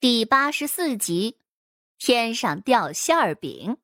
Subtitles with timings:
[0.00, 1.36] 第八十四集，
[1.98, 3.76] 天上掉馅儿饼。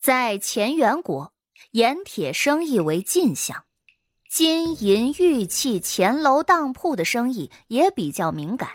[0.00, 1.32] 在乾元国，
[1.70, 3.66] 盐铁生意为进项，
[4.28, 8.70] 金银玉器、钱楼当铺的生意也比较敏感。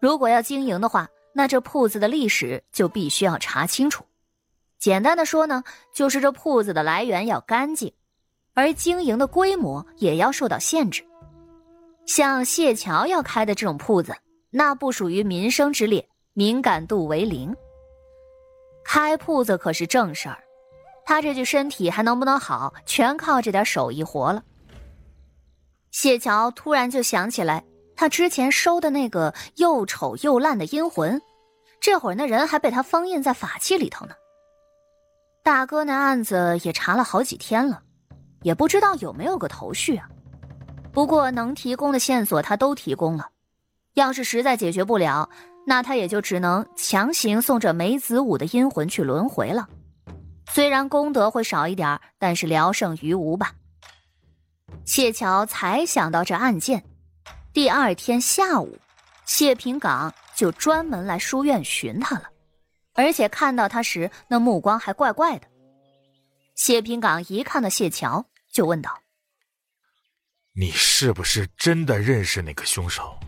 [0.00, 4.04] 如果要经营的话，那这铺子的历史就必须要查清楚。
[4.80, 5.62] 简单的说呢，
[5.94, 7.94] 就是这铺子的来源要干净，
[8.52, 11.06] 而经营的规模也要受到限制。
[12.04, 14.12] 像谢桥要开的这种铺子。
[14.56, 17.54] 那不属于民生之列，敏感度为零。
[18.82, 20.38] 开铺子可是正事儿，
[21.04, 24.42] 他这具身体还能不能好，全靠这点手艺活了。
[25.90, 27.62] 谢桥突然就想起来，
[27.94, 31.20] 他之前收的那个又丑又烂的阴魂，
[31.78, 34.14] 这会儿那人还被他封印在法器里头呢。
[35.42, 37.82] 大哥那案子也查了好几天了，
[38.40, 40.08] 也不知道有没有个头绪啊。
[40.94, 43.28] 不过能提供的线索他都提供了。
[43.96, 45.28] 要是实在解决不了，
[45.66, 49.66] 那他也就只能强行送这梅子武的阴魂去轮回了。
[50.50, 53.54] 虽然功德会少一点，但是聊胜于无吧。
[54.84, 56.84] 谢桥才想到这案件，
[57.54, 58.78] 第二天下午，
[59.24, 62.28] 谢平岗就专门来书院寻他了，
[62.92, 65.46] 而且看到他时，那目光还怪怪的。
[66.54, 68.90] 谢平岗一看到谢桥，就问道
[70.54, 73.18] ：“你是不是真的认识那个凶手？”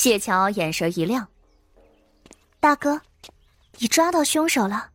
[0.00, 1.26] 谢桥眼神一亮
[2.60, 3.02] ：“大哥，
[3.78, 4.88] 你抓到凶手了？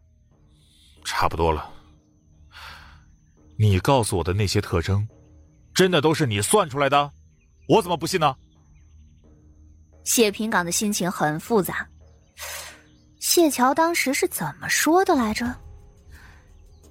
[1.03, 1.69] 差不多了。
[3.57, 5.05] 你告诉我的那些特征，
[5.73, 7.11] 真的都是你算出来的？
[7.67, 8.33] 我怎么不信呢？”
[10.05, 11.85] 谢平岗的心情很复杂。
[13.19, 15.53] 谢桥当时是怎么说的来着？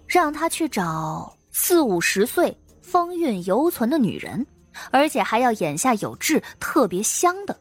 [0.06, 4.46] 让他去找四五十岁、风韵犹存的女人，
[4.90, 7.58] 而且还要眼下有痣、特别香的。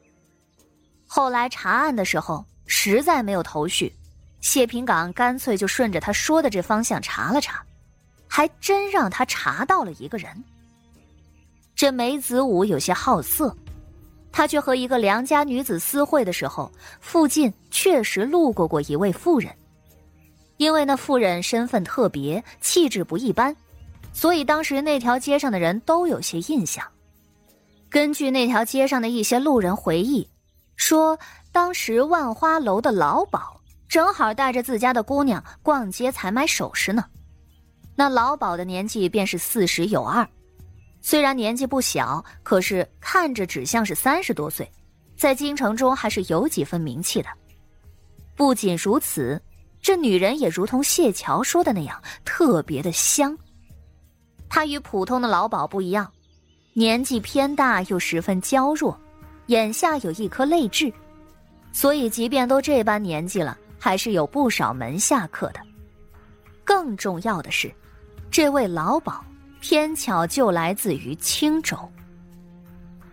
[1.14, 3.94] 后来查案的时候，实在没有头绪，
[4.40, 7.62] 谢平岗干脆就顺着他说的这方向查了查，
[8.30, 10.32] 还真让他查到了一个人。
[11.76, 13.54] 这梅子武有些好色，
[14.32, 16.72] 他却和一个良家女子私会的时候，
[17.02, 19.54] 附近确实路过过一位妇人，
[20.56, 23.54] 因为那妇人身份特别，气质不一般，
[24.14, 26.88] 所以当时那条街上的人都有些印象。
[27.90, 30.26] 根据那条街上的一些路人回忆。
[30.76, 31.18] 说
[31.52, 33.40] 当时万花楼的老鸨
[33.88, 37.06] 正好带着自家的姑娘逛街采买首饰呢。
[37.96, 40.28] 那老鸨的年纪便是四十有二，
[41.02, 44.70] 虽然年纪不小，可是看着只像是三十多岁，
[45.18, 47.30] 在京城中还是有几分名气的。
[48.36, 49.40] 不仅如此，
[49.82, 53.38] 这女人也如同谢桥说的那样，特别的香。
[54.50, 56.12] 她与普通的老鸨不一样，
[56.74, 58.98] 年纪偏大又十分娇弱。
[59.48, 60.92] 眼下有一颗泪痣，
[61.74, 65.60] 所以即便都这般年纪了，还是有不少门下客的。
[66.64, 67.70] 更重要的是，
[68.30, 69.20] 这位老鸨
[69.60, 71.78] 偏巧就来自于青州。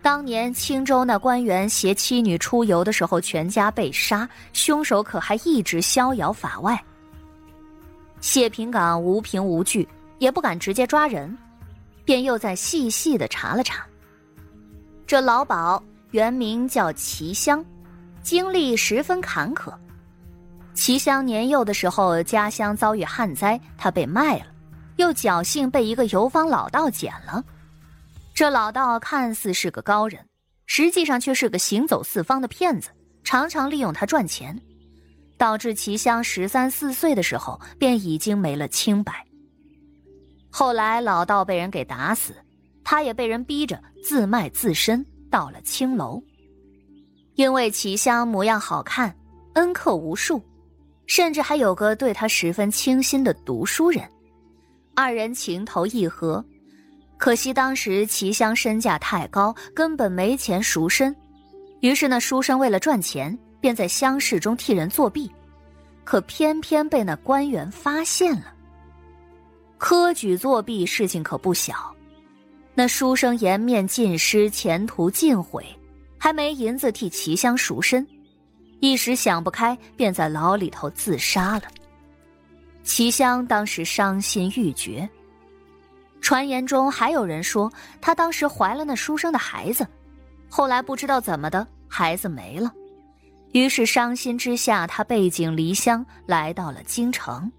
[0.01, 6.81] 当年青州那官员携妻女出游的时候，全家被杀，凶手可还一直逍遥法外。
[8.21, 9.87] 谢平岗无凭无据，
[10.19, 11.37] 也不敢直接抓人，
[12.05, 13.85] 便又再细细的查了查。
[15.05, 15.83] 这老鸨。
[16.11, 17.63] 原名叫齐香，
[18.23, 19.73] 经历十分坎坷。
[20.73, 24.45] 齐香年幼的时候，家乡遭遇旱灾，他被卖了，
[24.95, 27.43] 又侥幸被一个游方老道捡了。
[28.33, 30.25] 这老道看似是个高人，
[30.65, 32.89] 实际上却是个行走四方的骗子，
[33.23, 34.57] 常常利用他赚钱，
[35.37, 39.25] 导致齐香十三四岁的时候便已经没了清白。
[40.49, 42.33] 后来老道被人给打死，
[42.83, 45.05] 他也被人逼着自卖自身。
[45.29, 46.21] 到了青楼，
[47.35, 49.15] 因为齐香模样好看，
[49.53, 50.41] 恩客无数，
[51.07, 54.07] 甚至还有个对他十分倾心的读书人，
[54.95, 56.43] 二人情投意合。
[57.17, 61.13] 可惜当时齐香身价太高，根本没钱赎身，
[61.81, 65.29] 于是那书生为了赚钱，便在乡试中替人作弊，
[66.05, 68.53] 可偏偏被那官员发现了。
[69.77, 71.93] 科举作弊事情可不小。
[72.79, 75.65] 那书生颜面尽失，前途尽毁，
[76.17, 78.07] 还没银子替齐香赎身，
[78.79, 81.63] 一时想不开，便在牢里头自杀了。
[82.81, 85.09] 齐香当时伤心欲绝。
[86.21, 89.85] 传言中还有人说，她当时怀了那书生的孩子，
[90.47, 92.71] 后来不知道怎么的，孩子没了，
[93.51, 97.51] 于是伤心之下，她背井离乡，来到了京城，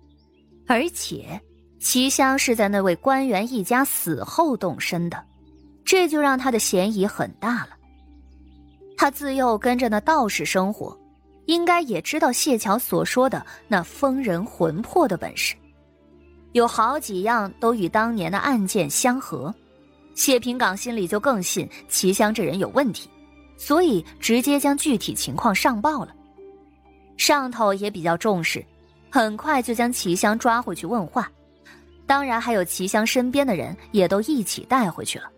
[0.66, 1.38] 而且。
[1.80, 5.20] 齐香是在那位官员一家死后动身的，
[5.84, 7.70] 这就让他的嫌疑很大了。
[8.98, 10.96] 他自幼跟着那道士生活，
[11.46, 15.56] 应该也知道谢桥所说的那封人魂魄的本事。
[16.52, 19.52] 有好几样都与当年的案件相合，
[20.14, 23.08] 谢平岗心里就更信齐香这人有问题，
[23.56, 26.14] 所以直接将具体情况上报了。
[27.16, 28.62] 上头也比较重视，
[29.10, 31.30] 很快就将齐香抓回去问话，
[32.10, 35.30] 当然还有齐香身边的人也都一起带回去了。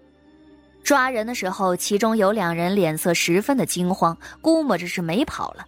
[0.82, 5.66] 抓人的时候，其中有两人脸色十分的惊慌，估摸着是没跑了。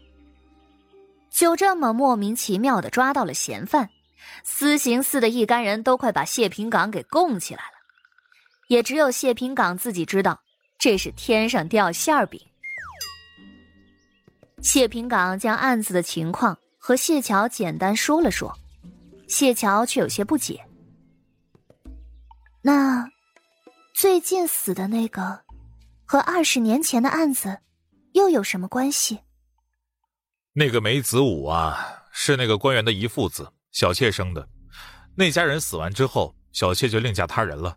[1.30, 3.86] 就这么莫名其妙的抓到了嫌犯，
[4.44, 7.76] 私刑司的一干人都快把谢平岗给供起来了，
[8.68, 10.40] 也只有谢平岗自己知道，
[10.78, 12.40] 这是天上掉馅饼。
[14.62, 18.50] 谢平岗将案子的情况和谢桥简单说了说，
[19.28, 20.58] 谢桥却有些不解。
[22.66, 23.06] 那
[23.92, 25.38] 最近死的那个，
[26.06, 27.58] 和二十年前的案子
[28.14, 29.20] 又有什么关系？
[30.54, 34.48] 那个梅子武啊，是那个官员的姨父子，小妾生的。
[35.14, 37.76] 那家人死完之后，小妾就另嫁他人了。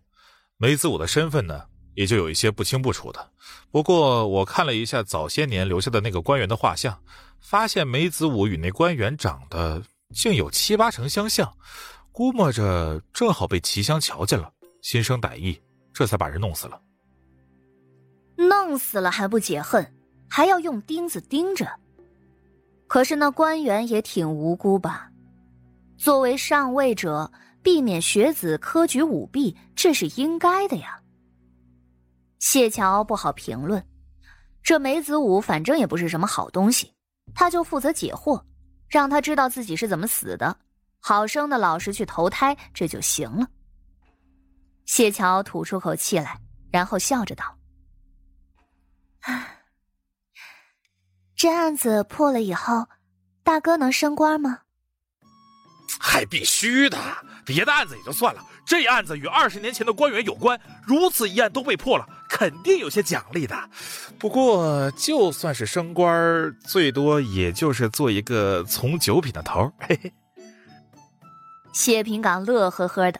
[0.56, 1.66] 梅子武的身份呢？
[1.96, 3.32] 也就有一些不清不楚的，
[3.72, 6.98] 不过我看了一下早些年留下的那个官员的画像，
[7.42, 9.84] 发现梅子武与那官员长得
[10.16, 11.52] 竟有七八成相像，
[12.14, 15.62] 估摸着正好被齐香瞧见了，心生歹意，
[15.94, 16.82] 这才把人弄死了。
[18.38, 19.94] 弄死了还不解恨，
[20.30, 21.68] 还要用钉子钉着。
[22.88, 25.12] 可是那官员也挺无辜吧？
[25.98, 27.32] 作为上位者，
[27.64, 31.02] 避免学子科举舞弊，这是应该的呀。
[32.40, 33.84] 谢桥不好评论，
[34.62, 36.94] 这梅子武反正也不是什么好东西，
[37.34, 38.42] 他就负责解惑，
[38.88, 40.56] 让他知道自己是怎么死的，
[41.00, 43.48] 好生的老实去投胎，这就行了。
[44.88, 46.40] 谢桥吐出口气来，
[46.72, 47.58] 然后笑着道
[51.36, 52.88] ：“这案子破了以后，
[53.44, 54.62] 大哥能升官吗？”
[56.00, 56.98] 还必须的，
[57.46, 63.70] 别的案子也就算了，这案子与二十年前的官员有关，如此一案都被破了，肯定有些奖励的。
[64.18, 69.72] 不过就算是升官，最多也就是做一个从九品的头。
[69.80, 70.14] 嘿嘿。
[71.74, 73.20] 谢平岗乐呵呵的。